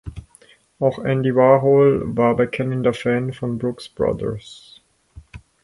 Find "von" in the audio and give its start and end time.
3.33-3.59